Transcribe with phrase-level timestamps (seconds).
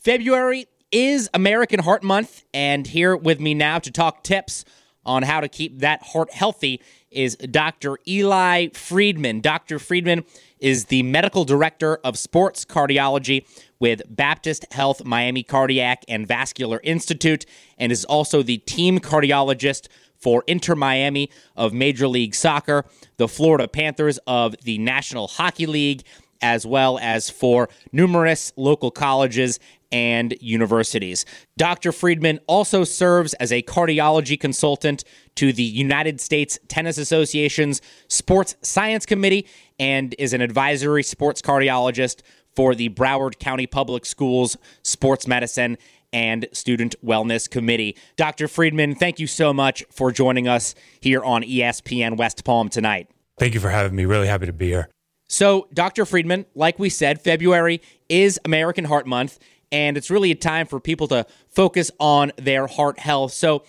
[0.00, 4.64] February is American Heart Month, and here with me now to talk tips
[5.04, 6.80] on how to keep that heart healthy
[7.10, 7.98] is Dr.
[8.08, 9.42] Eli Friedman.
[9.42, 9.78] Dr.
[9.78, 10.24] Friedman
[10.58, 13.44] is the medical director of sports cardiology
[13.78, 17.44] with Baptist Health Miami Cardiac and Vascular Institute
[17.76, 22.86] and is also the team cardiologist for Inter Miami of Major League Soccer,
[23.18, 26.04] the Florida Panthers of the National Hockey League,
[26.42, 29.58] as well as for numerous local colleges
[29.92, 31.24] and universities.
[31.56, 31.92] Dr.
[31.92, 35.04] Friedman also serves as a cardiology consultant
[35.36, 39.46] to the United States Tennis Association's Sports Science Committee
[39.78, 42.22] and is an advisory sports cardiologist
[42.54, 45.76] for the Broward County Public Schools Sports Medicine
[46.12, 47.96] and Student Wellness Committee.
[48.16, 48.48] Dr.
[48.48, 53.08] Friedman, thank you so much for joining us here on ESPN West Palm tonight.
[53.38, 54.04] Thank you for having me.
[54.04, 54.88] Really happy to be here.
[55.32, 56.04] So, Dr.
[56.06, 59.38] Friedman, like we said, February is American Heart Month,
[59.70, 63.32] and it's really a time for people to focus on their heart health.
[63.32, 63.62] So,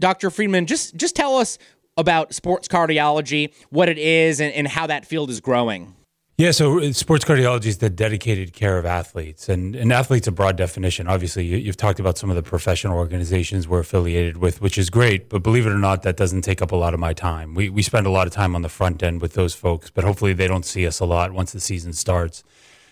[0.00, 0.30] Dr.
[0.30, 1.58] Friedman, just just tell us
[1.98, 5.94] about sports cardiology, what it is, and, and how that field is growing.
[6.42, 10.32] Yeah, so uh, sports cardiology is the dedicated care of athletes, and an athlete's a
[10.32, 11.06] broad definition.
[11.06, 14.90] Obviously, you, have talked about some of the professional organizations we're affiliated with, which is
[14.90, 15.28] great.
[15.28, 17.54] But believe it or not, that doesn't take up a lot of my time.
[17.54, 20.02] We we spend a lot of time on the front end with those folks, but
[20.02, 22.42] hopefully they don't see us a lot once the season starts.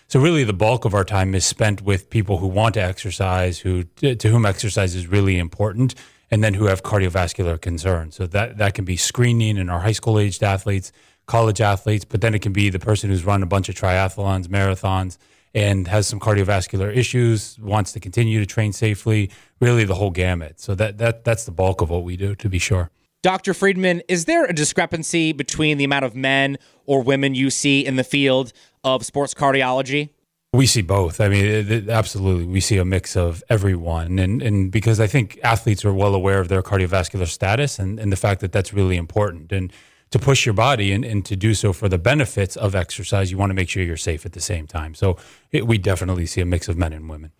[0.07, 3.59] So really, the bulk of our time is spent with people who want to exercise,
[3.59, 5.93] who to whom exercise is really important,
[6.31, 8.15] and then who have cardiovascular concerns.
[8.15, 10.91] So that that can be screening in our high school aged athletes,
[11.27, 14.47] college athletes, but then it can be the person who's run a bunch of triathlons,
[14.47, 15.17] marathons,
[15.53, 19.29] and has some cardiovascular issues, wants to continue to train safely.
[19.59, 20.59] Really, the whole gamut.
[20.59, 22.89] So that that that's the bulk of what we do, to be sure.
[23.21, 23.53] Dr.
[23.53, 27.95] Friedman, is there a discrepancy between the amount of men or women you see in
[27.95, 28.51] the field
[28.83, 30.09] of sports cardiology?
[30.53, 31.21] We see both.
[31.21, 32.45] I mean, it, it, absolutely.
[32.45, 34.19] We see a mix of everyone.
[34.19, 38.11] And, and because I think athletes are well aware of their cardiovascular status and, and
[38.11, 39.53] the fact that that's really important.
[39.53, 39.71] And
[40.09, 43.37] to push your body and, and to do so for the benefits of exercise, you
[43.37, 44.93] want to make sure you're safe at the same time.
[44.93, 45.15] So
[45.51, 47.31] it, we definitely see a mix of men and women.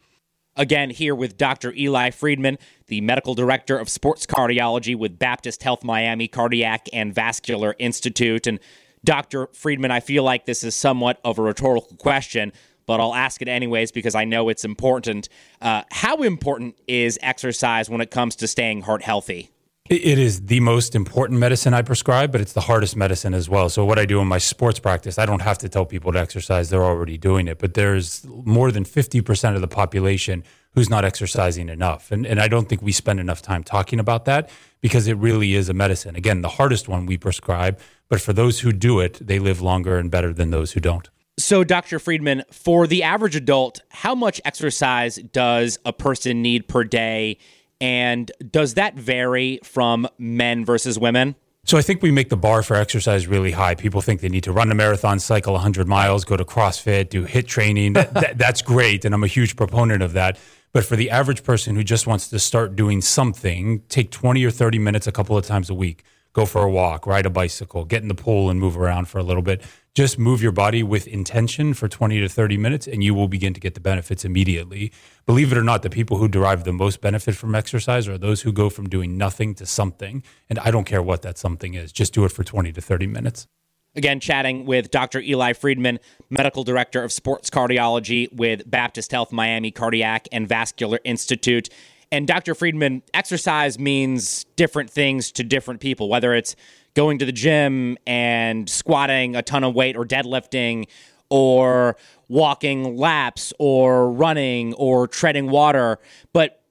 [0.55, 1.73] Again, here with Dr.
[1.73, 2.57] Eli Friedman,
[2.87, 8.47] the medical director of sports cardiology with Baptist Health Miami Cardiac and Vascular Institute.
[8.47, 8.59] And
[9.03, 9.47] Dr.
[9.53, 12.53] Friedman, I feel like this is somewhat of a rhetorical question,
[12.91, 15.29] but I'll ask it anyways because I know it's important.
[15.61, 19.49] Uh, how important is exercise when it comes to staying heart healthy?
[19.89, 23.69] It is the most important medicine I prescribe, but it's the hardest medicine as well.
[23.69, 26.19] So, what I do in my sports practice, I don't have to tell people to
[26.19, 27.59] exercise, they're already doing it.
[27.59, 30.43] But there's more than 50% of the population
[30.73, 32.11] who's not exercising enough.
[32.11, 34.49] And, and I don't think we spend enough time talking about that
[34.81, 36.17] because it really is a medicine.
[36.17, 39.97] Again, the hardest one we prescribe, but for those who do it, they live longer
[39.97, 41.09] and better than those who don't.
[41.37, 41.99] So, Dr.
[41.99, 47.37] Friedman, for the average adult, how much exercise does a person need per day?
[47.79, 51.35] And does that vary from men versus women?
[51.63, 53.75] So I think we make the bar for exercise really high.
[53.75, 57.25] People think they need to run a marathon, cycle 100 miles, go to CrossFit, do
[57.25, 57.93] HIIT training.
[57.93, 60.39] that, that's great, and I'm a huge proponent of that.
[60.73, 64.51] But for the average person who just wants to start doing something, take 20 or
[64.51, 66.03] 30 minutes a couple of times a week
[66.33, 69.17] go for a walk, ride a bicycle, get in the pool and move around for
[69.17, 69.61] a little bit.
[69.93, 73.53] Just move your body with intention for 20 to 30 minutes and you will begin
[73.53, 74.91] to get the benefits immediately.
[75.25, 78.41] Believe it or not, the people who derive the most benefit from exercise are those
[78.41, 80.23] who go from doing nothing to something.
[80.49, 83.07] And I don't care what that something is, just do it for 20 to 30
[83.07, 83.47] minutes.
[83.93, 85.19] Again, chatting with Dr.
[85.19, 85.99] Eli Friedman,
[86.29, 91.67] Medical Director of Sports Cardiology with Baptist Health Miami Cardiac and Vascular Institute.
[92.11, 92.53] And Dr.
[92.55, 96.55] Friedman, exercise means different things to different people, whether it's
[96.93, 100.87] going to the gym and squatting a ton of weight or deadlifting
[101.29, 101.95] or
[102.27, 105.99] walking laps or running or treading water.
[106.33, 106.61] But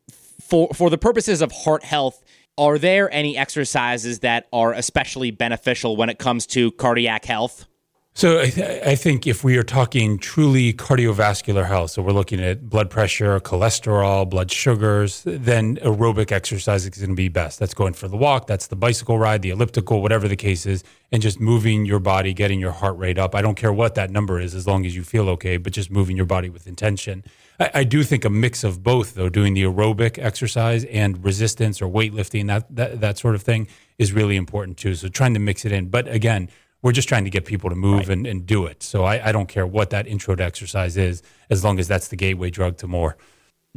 [0.42, 2.22] for, for the purposes of heart health,
[2.58, 7.66] are there any exercises that are especially beneficial when it comes to cardiac health?
[8.12, 12.40] So I, th- I, think if we are talking truly cardiovascular health, so we're looking
[12.40, 17.60] at blood pressure, cholesterol, blood sugars, then aerobic exercise is going to be best.
[17.60, 20.82] That's going for the walk, that's the bicycle ride, the elliptical, whatever the case is,
[21.12, 23.36] and just moving your body, getting your heart rate up.
[23.36, 25.90] I don't care what that number is, as long as you feel okay, but just
[25.90, 27.22] moving your body with intention.
[27.60, 31.80] I, I do think a mix of both, though, doing the aerobic exercise and resistance
[31.80, 33.68] or weightlifting, that, that that sort of thing,
[33.98, 34.96] is really important too.
[34.96, 36.48] So trying to mix it in, but again
[36.82, 38.10] we're just trying to get people to move right.
[38.10, 38.82] and, and do it.
[38.82, 42.08] So I, I don't care what that intro to exercise is, as long as that's
[42.08, 43.16] the gateway drug to more.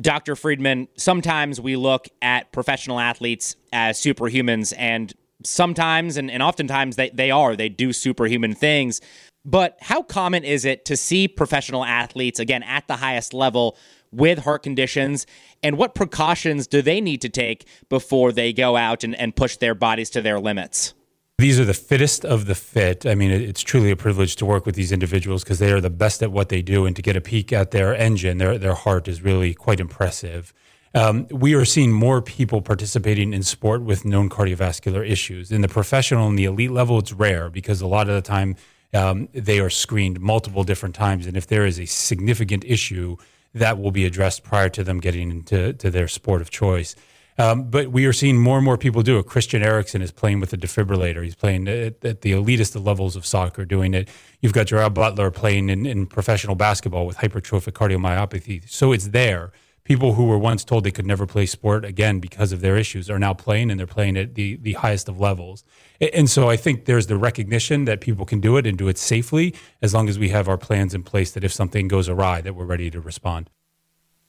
[0.01, 0.35] Dr.
[0.35, 5.13] Friedman, sometimes we look at professional athletes as superhumans, and
[5.43, 7.55] sometimes and, and oftentimes they, they are.
[7.55, 9.01] They do superhuman things.
[9.45, 13.77] But how common is it to see professional athletes, again, at the highest level,
[14.11, 15.27] with heart conditions?
[15.61, 19.57] And what precautions do they need to take before they go out and, and push
[19.57, 20.93] their bodies to their limits?
[21.43, 23.05] These are the fittest of the fit.
[23.05, 25.89] I mean, it's truly a privilege to work with these individuals because they are the
[25.89, 28.75] best at what they do, and to get a peek at their engine, their their
[28.75, 30.53] heart is really quite impressive.
[30.95, 35.51] Um, we are seeing more people participating in sport with known cardiovascular issues.
[35.51, 38.55] In the professional and the elite level, it's rare because a lot of the time
[38.93, 43.17] um, they are screened multiple different times, and if there is a significant issue,
[43.53, 46.95] that will be addressed prior to them getting into to their sport of choice.
[47.37, 49.25] Um, but we are seeing more and more people do it.
[49.25, 51.23] Christian Eriksen is playing with a defibrillator.
[51.23, 54.07] He's playing at, at, the elitist levels of soccer doing it.
[54.41, 58.69] You've got Gerard Butler playing in, in professional basketball with hypertrophic cardiomyopathy.
[58.69, 59.51] So it's there.
[59.83, 63.09] People who were once told they could never play sport again because of their issues
[63.09, 65.65] are now playing and they're playing at the, the highest of levels.
[65.99, 68.97] And so I think there's the recognition that people can do it and do it
[68.97, 72.39] safely as long as we have our plans in place that if something goes awry,
[72.39, 73.49] that we're ready to respond.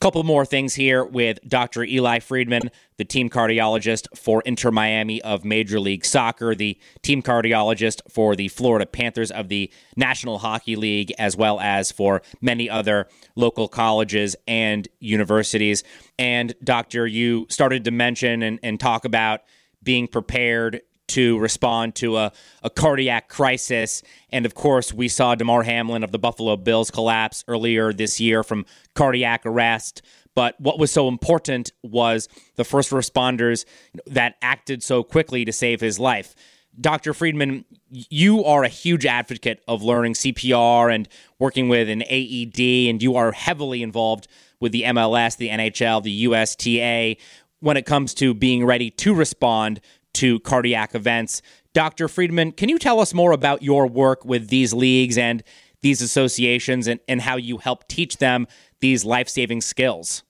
[0.05, 1.83] Couple more things here with Dr.
[1.83, 8.01] Eli Friedman, the team cardiologist for Inter Miami of Major League Soccer, the team cardiologist
[8.07, 13.07] for the Florida Panthers of the National Hockey League, as well as for many other
[13.35, 15.83] local colleges and universities.
[16.19, 19.41] And, Doctor, you started to mention and, and talk about
[19.81, 22.31] being prepared to respond to a,
[22.63, 24.03] a cardiac crisis.
[24.31, 28.43] And of course, we saw Damar Hamlin of the Buffalo Bills collapse earlier this year
[28.43, 30.01] from cardiac arrest.
[30.33, 33.65] But what was so important was the first responders
[34.07, 36.35] that acted so quickly to save his life.
[36.79, 37.13] Dr.
[37.13, 41.07] Friedman, you are a huge advocate of learning CPR and
[41.39, 44.27] working with an AED, and you are heavily involved
[44.59, 47.15] with the MLS, the NHL, the USTA
[47.59, 49.81] when it comes to being ready to respond
[50.15, 51.41] to cardiac events.
[51.73, 52.07] Dr.
[52.07, 55.43] Friedman, can you tell us more about your work with these leagues and
[55.81, 58.47] these associations and, and how you help teach them
[58.79, 60.23] these life saving skills?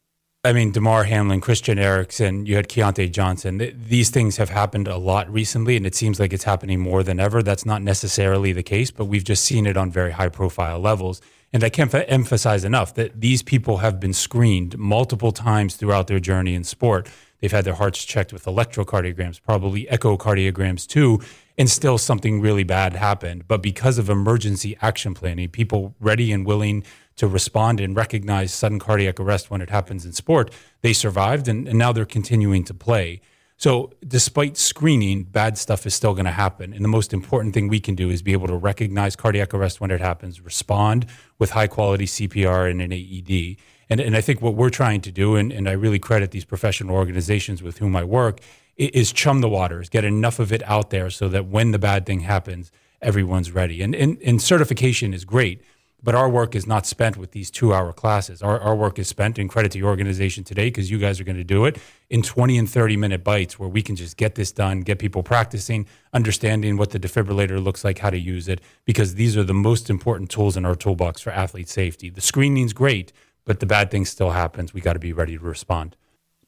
[0.45, 3.73] I mean, Damar Hamlin, Christian Eriksen, you had Keyontae Johnson.
[3.75, 7.19] these things have happened a lot recently, and it seems like it's happening more than
[7.19, 7.41] ever.
[7.41, 11.19] That's not necessarily the case, but we've just seen it on very high profile levels.
[11.51, 16.19] And I can't emphasize enough that these people have been screened multiple times throughout their
[16.19, 17.09] journey in sport.
[17.45, 21.19] They've had their hearts checked with electrocardiograms, probably echocardiograms too,
[21.59, 23.47] and still something really bad happened.
[23.47, 26.83] But because of emergency action planning, people ready and willing
[27.17, 30.49] to respond and recognize sudden cardiac arrest when it happens in sport,
[30.81, 33.21] they survived and, and now they're continuing to play.
[33.57, 36.73] So, despite screening, bad stuff is still going to happen.
[36.73, 39.79] And the most important thing we can do is be able to recognize cardiac arrest
[39.79, 41.05] when it happens, respond
[41.37, 43.57] with high quality CPR and an AED.
[43.89, 46.45] And, and I think what we're trying to do, and, and I really credit these
[46.45, 48.39] professional organizations with whom I work,
[48.77, 52.05] is chum the waters, get enough of it out there so that when the bad
[52.05, 52.71] thing happens,
[53.01, 53.81] everyone's ready.
[53.81, 55.61] And, and, and certification is great,
[56.03, 58.43] but our work is not spent with these two hour classes.
[58.43, 61.23] Our, our work is spent, in credit to your organization today, because you guys are
[61.23, 61.77] going to do it
[62.09, 65.23] in 20 and 30 minute bites where we can just get this done, get people
[65.23, 69.53] practicing, understanding what the defibrillator looks like, how to use it, because these are the
[69.53, 72.09] most important tools in our toolbox for athlete safety.
[72.09, 73.13] The screening's great,
[73.45, 74.73] but the bad thing still happens.
[74.73, 75.95] We got to be ready to respond.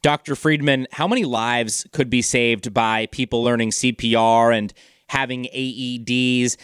[0.02, 0.36] Dr.
[0.36, 4.74] Friedman, how many lives could be saved by people learning CPR and
[5.10, 6.58] having AEDs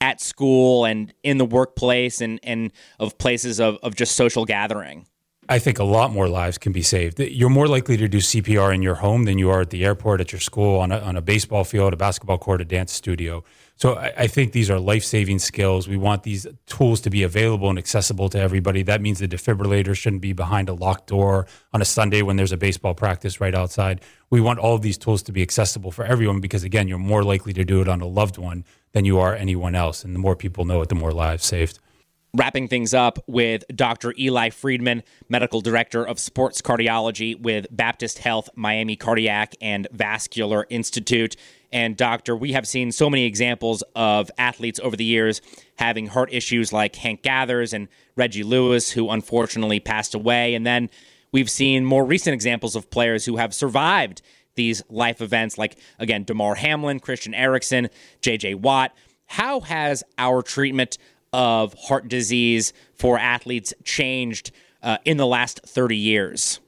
[0.00, 5.06] at school and in the workplace and, and of places of, of just social gathering?
[5.52, 7.20] I think a lot more lives can be saved.
[7.20, 10.22] You're more likely to do CPR in your home than you are at the airport,
[10.22, 13.44] at your school, on a, on a baseball field, a basketball court, a dance studio.
[13.76, 15.86] So I, I think these are life saving skills.
[15.86, 18.82] We want these tools to be available and accessible to everybody.
[18.82, 22.52] That means the defibrillator shouldn't be behind a locked door on a Sunday when there's
[22.52, 24.00] a baseball practice right outside.
[24.30, 27.24] We want all of these tools to be accessible for everyone because, again, you're more
[27.24, 30.02] likely to do it on a loved one than you are anyone else.
[30.02, 31.78] And the more people know it, the more lives saved
[32.34, 34.14] wrapping things up with Dr.
[34.18, 41.36] Eli Friedman, Medical Director of Sports Cardiology with Baptist Health Miami Cardiac and Vascular Institute.
[41.70, 45.42] And, Doctor, we have seen so many examples of athletes over the years
[45.76, 50.54] having heart issues like Hank Gathers and Reggie Lewis, who unfortunately passed away.
[50.54, 50.88] And then
[51.32, 54.22] we've seen more recent examples of players who have survived
[54.54, 57.88] these life events, like, again, Damar Hamlin, Christian Eriksen,
[58.22, 58.94] JJ Watt.
[59.26, 60.98] How has our treatment
[61.32, 66.60] of heart disease for athletes changed uh, in the last 30 years?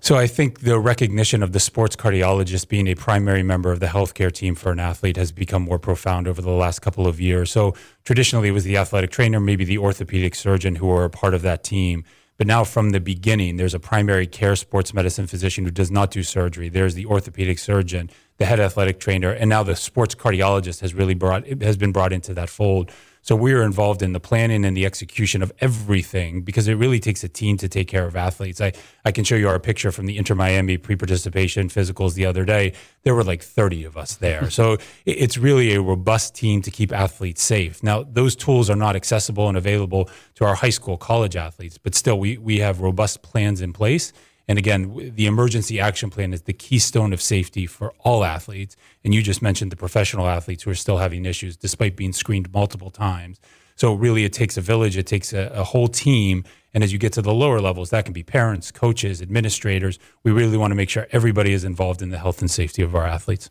[0.00, 3.86] So I think the recognition of the sports cardiologist being a primary member of the
[3.86, 7.50] healthcare team for an athlete has become more profound over the last couple of years.
[7.50, 7.74] So
[8.04, 11.42] traditionally it was the athletic trainer, maybe the orthopedic surgeon who were a part of
[11.42, 12.04] that team.
[12.36, 16.12] But now from the beginning, there's a primary care sports medicine physician who does not
[16.12, 16.68] do surgery.
[16.68, 21.14] There's the orthopedic surgeon, the head athletic trainer, and now the sports cardiologist has really
[21.14, 22.90] brought has been brought into that fold
[23.20, 27.22] So we're involved in the planning and the execution of everything because it really takes
[27.24, 28.60] a team to take care of athletes.
[28.60, 28.72] I,
[29.04, 32.44] I can show you our picture from the Inter Miami pre participation physicals the other
[32.44, 32.72] day.
[33.02, 34.50] There were like 30 of us there.
[34.58, 37.82] so it's really a robust team to keep athletes safe.
[37.82, 41.94] Now, those tools are not accessible and available to our high school, college athletes, but
[41.94, 44.12] still, we, we have robust plans in place
[44.48, 48.76] and again, the emergency action plan is the keystone of safety for all athletes.
[49.04, 52.50] And you just mentioned the professional athletes who are still having issues despite being screened
[52.52, 53.38] multiple times.
[53.76, 56.44] So really, it takes a village, it takes a, a whole team.
[56.72, 59.98] And as you get to the lower levels, that can be parents, coaches, administrators.
[60.24, 62.94] We really want to make sure everybody is involved in the health and safety of
[62.94, 63.50] our athletes.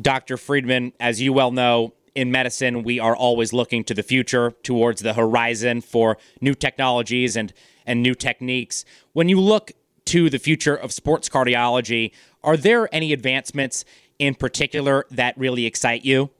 [0.00, 0.36] Dr.
[0.36, 5.02] Friedman, as you well know, in medicine, we are always looking to the future, towards
[5.02, 7.52] the horizon for new technologies and,
[7.86, 8.84] and new techniques.
[9.12, 9.72] When you look
[10.10, 12.10] to the future of sports cardiology.
[12.42, 13.84] Are there any advancements
[14.18, 16.30] in particular that really excite you?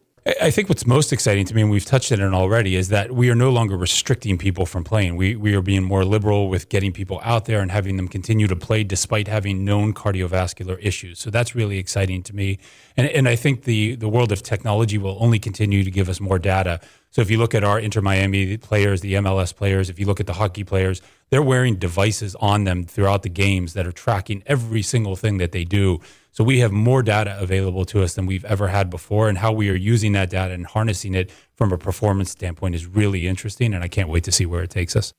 [0.41, 3.13] I think what's most exciting to me, and we've touched on it already, is that
[3.13, 5.17] we are no longer restricting people from playing.
[5.17, 8.47] We, we are being more liberal with getting people out there and having them continue
[8.49, 11.21] to play despite having known cardiovascular issues.
[11.21, 12.59] So that's really exciting to me.
[12.99, 16.21] And, and I think the, the world of technology will only continue to give us
[16.21, 16.81] more data.
[17.13, 20.21] So if you look at our Inter Miami players, the MLS players, if you look
[20.21, 21.01] at the hockey players,
[21.31, 25.53] they're wearing devices on them throughout the games that are tracking every single thing that
[25.53, 26.01] they do.
[26.33, 29.29] So we have more data available to us than we've ever had before.
[29.29, 32.87] And how we are using that data and harnessing it from a performance standpoint is
[32.87, 33.75] really interesting.
[33.75, 35.13] And I can't wait to see where it takes us.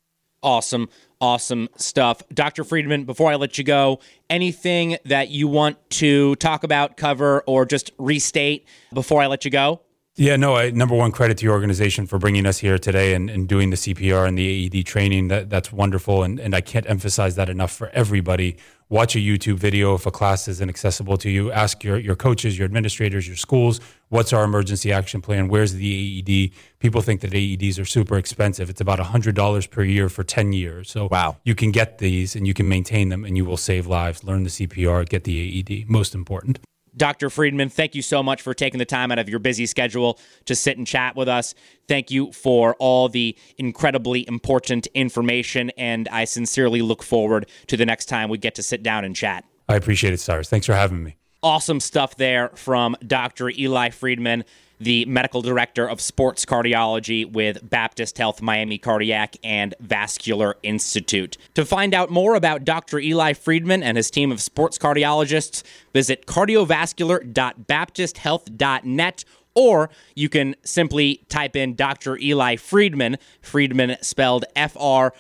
[0.44, 0.89] Awesome,
[1.20, 2.24] awesome stuff.
[2.34, 2.63] Dr.
[2.63, 4.00] Friedman, before I let you go,
[4.30, 9.51] anything that you want to talk about, cover, or just restate before I let you
[9.51, 9.82] go?
[10.22, 13.28] Yeah, no, I, number one, credit to your organization for bringing us here today and,
[13.28, 15.30] and doing the CPR and the AED training.
[15.30, 16.22] That, that's wonderful.
[16.22, 18.58] And, and I can't emphasize that enough for everybody.
[18.88, 21.51] Watch a YouTube video if a class isn't accessible to you.
[21.51, 25.48] Ask your, your coaches, your administrators, your schools, what's our emergency action plan?
[25.48, 26.51] Where's the AED?
[26.78, 28.70] People think that AEDs are super expensive.
[28.70, 30.92] It's about $100 per year for 10 years.
[30.92, 31.38] So wow.
[31.44, 34.24] you can get these and you can maintain them and you will save lives.
[34.24, 35.90] Learn the CPR, get the AED.
[35.90, 36.60] Most important.
[36.95, 37.29] Dr.
[37.29, 40.55] Friedman, thank you so much for taking the time out of your busy schedule to
[40.55, 41.53] sit and chat with us.
[41.88, 47.86] Thank you for all the incredibly important information, and I sincerely look forward to the
[47.86, 49.45] next time we get to sit down and chat.
[49.69, 50.50] I appreciate it, Cyrus.
[50.50, 51.15] Thanks for having me.
[51.43, 53.50] Awesome stuff there from Dr.
[53.50, 54.45] Eli Friedman
[54.81, 61.38] the medical director of sports cardiology with Baptist Health Miami Cardiac and Vascular Institute.
[61.53, 62.98] To find out more about Dr.
[63.00, 65.62] Eli Friedman and his team of sports cardiologists,
[65.93, 72.17] visit cardiovascular.baptisthealth.net or you can simply type in Dr.
[72.17, 75.13] Eli Friedman, Friedman spelled F R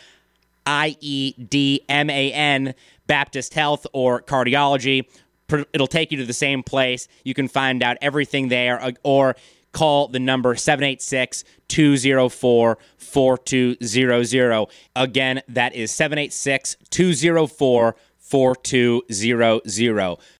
[0.65, 2.73] I E D M A N,
[3.05, 5.05] Baptist Health or Cardiology
[5.73, 7.07] it'll take you to the same place.
[7.23, 9.35] You can find out everything there uh, or
[9.71, 14.67] call the number 786 204 4200.
[14.95, 20.17] Again, that is 786 204 4200.